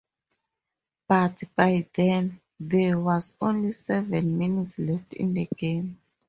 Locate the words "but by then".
1.07-2.41